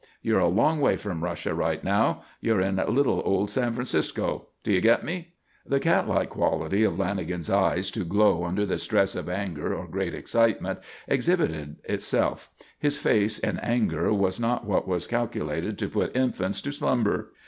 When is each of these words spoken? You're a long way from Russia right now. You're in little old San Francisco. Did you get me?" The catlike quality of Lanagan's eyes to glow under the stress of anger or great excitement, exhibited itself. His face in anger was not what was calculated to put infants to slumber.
You're 0.23 0.39
a 0.39 0.47
long 0.47 0.79
way 0.81 0.95
from 0.97 1.23
Russia 1.23 1.53
right 1.53 1.83
now. 1.83 2.23
You're 2.39 2.59
in 2.59 2.77
little 2.77 3.21
old 3.23 3.51
San 3.51 3.73
Francisco. 3.73 4.47
Did 4.63 4.73
you 4.73 4.81
get 4.81 5.05
me?" 5.05 5.35
The 5.63 5.79
catlike 5.79 6.29
quality 6.29 6.83
of 6.83 6.95
Lanagan's 6.95 7.51
eyes 7.51 7.91
to 7.91 8.03
glow 8.03 8.43
under 8.43 8.65
the 8.65 8.79
stress 8.79 9.13
of 9.15 9.29
anger 9.29 9.75
or 9.75 9.85
great 9.85 10.15
excitement, 10.15 10.79
exhibited 11.07 11.75
itself. 11.83 12.49
His 12.79 12.97
face 12.97 13.37
in 13.37 13.59
anger 13.59 14.11
was 14.11 14.39
not 14.39 14.65
what 14.65 14.87
was 14.87 15.05
calculated 15.05 15.77
to 15.77 15.87
put 15.87 16.15
infants 16.17 16.63
to 16.63 16.71
slumber. 16.71 17.33